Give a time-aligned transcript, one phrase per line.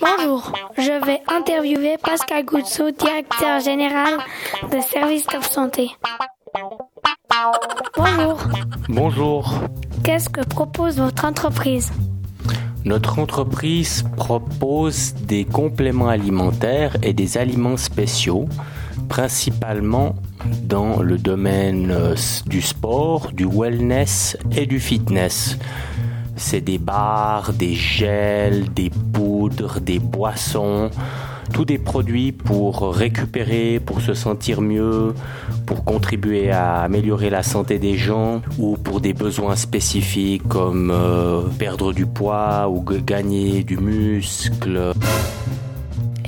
[0.00, 4.18] Bonjour, je vais interviewer Pascal Goutzeau, directeur général
[4.70, 5.90] de Service Top Santé.
[7.96, 8.38] Bonjour.
[8.88, 9.54] Bonjour.
[10.04, 11.92] Qu'est-ce que propose votre entreprise?
[12.84, 18.48] Notre entreprise propose des compléments alimentaires et des aliments spéciaux,
[19.08, 20.16] principalement
[20.64, 22.14] dans le domaine euh,
[22.46, 25.56] du sport, du wellness et du fitness.
[26.44, 30.90] C'est des bars, des gels, des poudres, des boissons,
[31.52, 35.14] tous des produits pour récupérer, pour se sentir mieux,
[35.66, 41.42] pour contribuer à améliorer la santé des gens ou pour des besoins spécifiques comme euh,
[41.58, 44.92] perdre du poids ou gagner du muscle.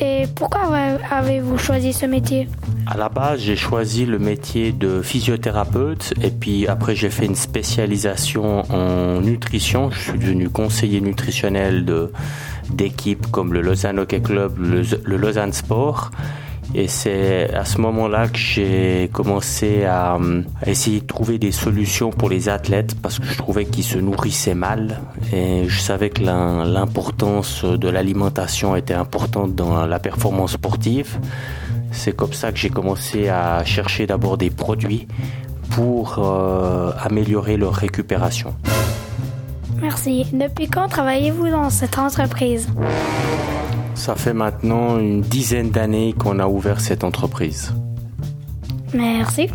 [0.00, 0.60] Et pourquoi
[1.10, 2.48] avez-vous choisi ce métier
[2.86, 7.34] À la base, j'ai choisi le métier de physiothérapeute et puis après j'ai fait une
[7.34, 9.90] spécialisation en nutrition.
[9.90, 11.86] Je suis devenu conseiller nutritionnel
[12.70, 16.10] d'équipes comme le Lausanne Hockey Club, le, le Lausanne Sport.
[16.74, 20.18] Et c'est à ce moment-là que j'ai commencé à,
[20.66, 24.54] essayer de trouver des solutions pour les athlètes parce que je trouvais qu'ils se nourrissaient
[24.54, 25.00] mal
[25.32, 31.18] et je savais que l'importance de l'alimentation était importante dans la performance sportive.
[31.92, 35.06] C'est comme ça que j'ai commencé à chercher d'abord des produits
[35.70, 38.54] pour euh, améliorer leur récupération.
[39.80, 40.26] Merci.
[40.32, 42.68] Depuis quand travaillez-vous dans cette entreprise?
[43.94, 47.72] Ça fait maintenant une dizaine d'années qu'on a ouvert cette entreprise.
[48.92, 49.48] Merci.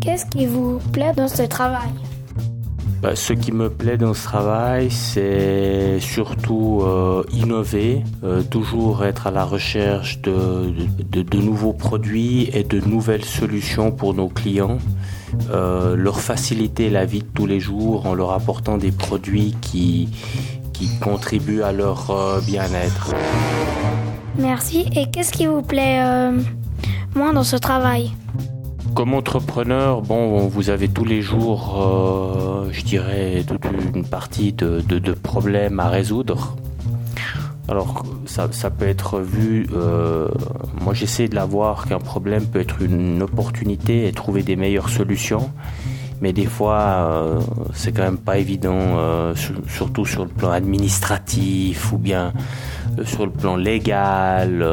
[0.00, 1.90] Qu'est-ce qui vous plaît dans ce travail?
[3.02, 9.26] Bah, ce qui me plaît dans ce travail, c'est surtout euh, innover, euh, toujours être
[9.26, 10.74] à la recherche de,
[11.10, 14.76] de, nouveaux produits et de nouvelles solutions pour nos clients,
[15.50, 20.10] euh, leur faciliter la vie de tous les jours en leur apportant des produits qui,
[20.80, 23.12] qui contribuent à leur euh, bien-être.
[24.38, 24.86] Merci.
[24.96, 26.40] Et qu'est-ce qui vous plaît euh,
[27.14, 28.12] moins dans ce travail?
[28.94, 35.12] Comme entrepreneur, bon, vous avez tous les jours, euh, je dirais, toute une partie de,
[35.12, 36.56] problèmes à résoudre.
[37.68, 39.68] Alors, ça, peut être vu,
[40.80, 44.88] moi j'essaie de la voir qu'un problème peut être une opportunité et trouver des meilleures
[44.88, 45.50] solutions
[46.20, 47.40] mais des fois euh,
[47.74, 49.34] c'est quand même pas évident, euh,
[49.68, 52.32] surtout sur le plan administratif ou bien
[52.98, 54.66] euh, sur le plan légal,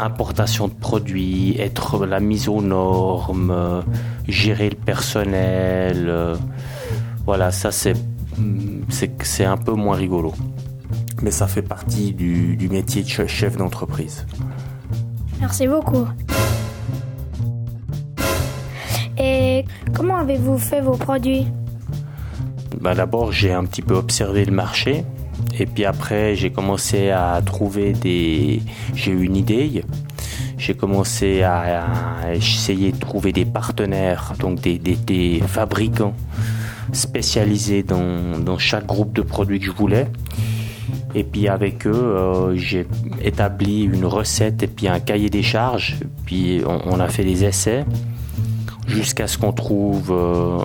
[0.00, 3.84] importation de produits, être la mise aux normes,
[4.26, 6.12] gérer le personnel.
[7.24, 7.94] voilà, ça c'est
[9.22, 10.34] c'est un peu moins rigolo.
[11.22, 14.26] Mais ça fait partie du, du métier de chef d'entreprise.
[15.40, 16.06] Merci beaucoup.
[20.04, 21.46] Comment avez-vous fait vos produits
[22.78, 25.02] bah D'abord, j'ai un petit peu observé le marché.
[25.58, 28.60] Et puis après, j'ai commencé à trouver des...
[28.94, 29.82] J'ai eu une idée.
[30.58, 31.86] J'ai commencé à,
[32.34, 36.14] essayer de trouver des partenaires, donc des, des, fabricants
[36.92, 40.08] spécialisés dans, dans, chaque groupe de produits que je voulais.
[41.14, 42.86] Et puis avec eux, euh, j'ai
[43.22, 45.96] établi une recette et puis un cahier des charges.
[46.26, 47.86] Puis on a fait des essais
[48.94, 50.58] jusqu'à ce qu'on trouve euh,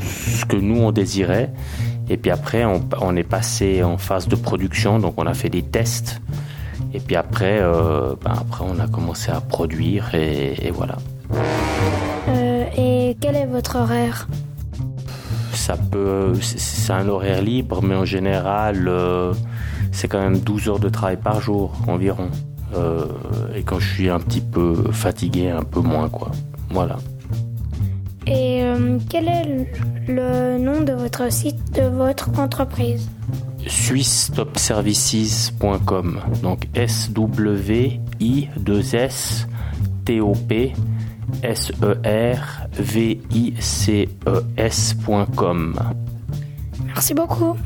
[0.00, 1.50] ce que nous on désirait.
[2.08, 5.62] Et puis après, on, est passé en phase de production, donc on a fait des
[5.62, 6.20] tests.
[6.92, 10.98] Et puis après, euh, ben après on a commencé à produire et, voilà.
[12.28, 14.28] Euh, et quel est votre horaire?
[15.54, 18.90] Ça peut, c'est un horaire libre, mais en général,
[19.92, 22.28] c'est quand même 12 heures de travail par jour environ.
[23.56, 26.32] et quand je suis un petit peu fatigué, un peu moins quoi.
[26.70, 26.98] Voilà.
[28.74, 29.66] Euh, quel est
[30.08, 33.08] le nom de votre site de votre entreprise
[33.66, 39.46] SwissTopServices.com donc S W I 2 S
[40.04, 40.72] T O P
[41.42, 45.74] S E R V I C E S.com.
[46.86, 47.56] Merci beaucoup.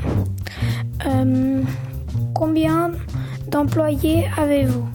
[1.05, 1.61] Euh,
[2.33, 2.91] combien
[3.49, 4.87] d'employés avez-vous?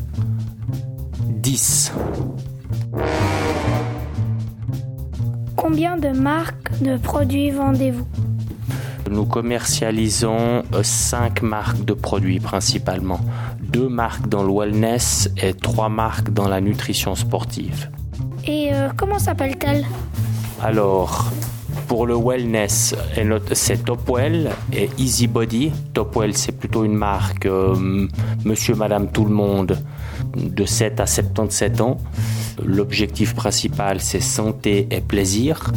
[1.28, 1.92] 10.
[5.66, 8.06] Combien de marques de produits vendez-vous
[9.10, 13.18] Nous commercialisons 5 euh, marques de produits principalement.
[13.72, 17.88] 2 marques dans le wellness et 3 marques dans la nutrition sportive.
[18.46, 19.86] Et euh, comment s'appelle-t-elle
[20.62, 21.32] Alors,
[21.88, 22.94] pour le wellness,
[23.52, 25.72] c'est Topwell et Easy Body.
[25.94, 28.06] Topwell, c'est plutôt une marque euh,
[28.44, 29.78] monsieur, madame, tout le monde
[30.36, 31.96] de 7 à 77 ans.
[32.62, 35.72] L'objectif principal, c'est santé et plaisir.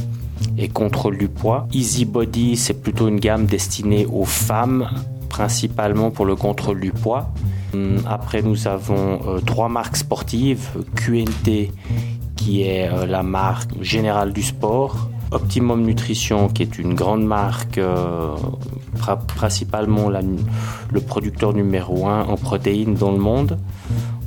[0.59, 1.67] et contrôle du poids.
[1.73, 4.87] Easy Body, c'est plutôt une gamme destinée aux femmes,
[5.29, 7.31] principalement pour le contrôle du poids.
[7.73, 10.69] Hum, après, nous avons euh, trois marques sportives.
[10.95, 11.71] QNT,
[12.35, 15.09] qui est euh, la marque générale du sport.
[15.31, 18.35] Optimum Nutrition, qui est une grande marque, euh,
[19.35, 23.59] principalement le producteur numéro un en protéines dans le monde.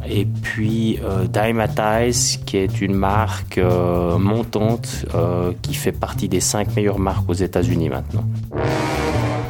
[0.09, 6.41] Et puis euh, Dymatize, qui est une marque euh, montante euh, qui fait partie des
[6.41, 8.25] cinq meilleures marques aux États-Unis maintenant.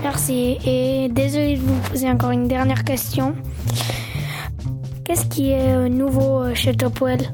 [0.02, 0.58] Merci.
[0.66, 3.34] Et désolé de vous poser encore une dernière question.
[5.04, 7.32] Qu'est-ce qui est nouveau chez Topwell?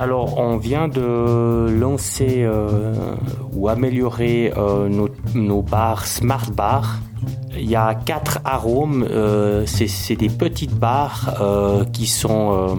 [0.00, 2.48] Alors, on vient de lancer
[3.52, 7.00] ou améliorer nos, nos, bars Smart Bar
[7.60, 9.06] il y a quatre arômes.
[9.10, 12.74] Euh, c'est des petites barres euh, qui sont euh,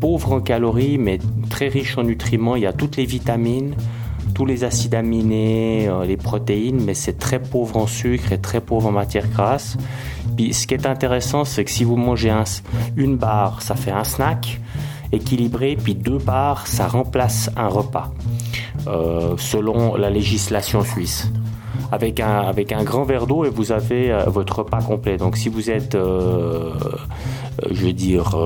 [0.00, 1.18] pauvres en calories, mais
[1.48, 2.56] très riches en nutriments.
[2.56, 3.74] Il y a toutes les vitamines,
[4.34, 8.88] tous les acides aminés, les protéines, mais c'est très pauvre en sucre et très pauvre
[8.88, 9.76] en matière grasse.
[10.36, 12.32] Puis, ce qui est intéressant, c'est que si vous mangez
[12.96, 14.60] une barre, ça fait un snack
[15.12, 18.12] équilibré, puis deux barres, ça remplace un repas,
[19.36, 21.30] selon la législation suisse
[21.92, 25.16] avec un, avec un grand verre d'eau et vous avez euh, votre repas complet.
[25.16, 26.72] Donc si vous êtes, euh,
[27.62, 28.36] euh, je veux dire,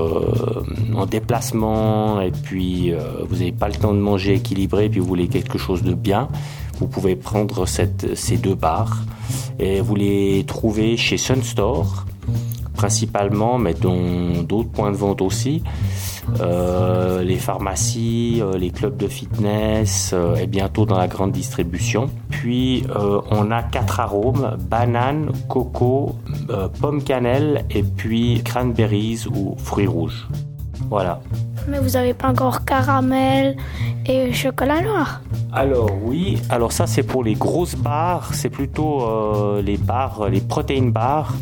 [0.95, 2.93] en déplacement et puis
[3.27, 5.93] vous n'avez pas le temps de manger équilibré et puis vous voulez quelque chose de
[5.93, 6.27] bien,
[6.79, 9.03] vous pouvez prendre ces deux barres
[9.59, 12.05] et vous les trouvez chez Sunstore
[12.75, 15.63] principalement, mais dans d'autres points de vente aussi.
[16.39, 22.09] Euh, les pharmacies, euh, les clubs de fitness euh, et bientôt dans la grande distribution.
[22.29, 22.83] Puis
[23.31, 26.15] on a quatre arômes banane, coco,
[26.81, 30.27] pomme cannelle et puis cranberries ou fruits rouges.
[30.89, 31.21] Voilà.
[31.67, 33.55] Mais vous n'avez pas encore caramel
[34.05, 35.21] et chocolat noir
[35.51, 39.03] Alors oui, alors ça c'est pour les grosses barres, c'est plutôt
[39.61, 41.33] les barres, les protéines barres.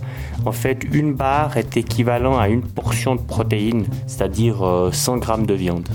[0.46, 4.58] En fait, une barre est équivalent à une portion de protéines, c'est-à-dire
[4.92, 5.88] 100 euh, grammes de viande.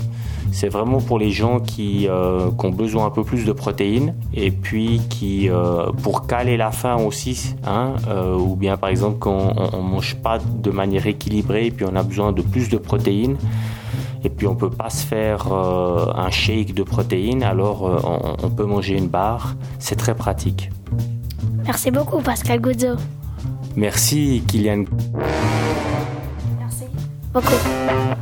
[0.51, 4.49] C'est vraiment pour les gens qui, euh, ont besoin un peu plus de protéines et
[4.49, 7.93] puis qui, euh, pour caler la faim aussi, hein,
[8.39, 11.95] ou bien par exemple quand on, ne mange pas de manière équilibrée et puis on
[11.95, 13.37] a besoin de plus de protéines
[14.23, 18.65] et puis on peut pas se faire un shake de protéines, alors on, on peut
[18.65, 19.55] manger une barre.
[19.79, 20.69] C'est très pratique.
[21.65, 22.95] Merci beaucoup Pascal Guzzo.
[23.75, 24.85] Merci Kylian.
[26.59, 26.85] Merci
[27.33, 28.19] beaucoup.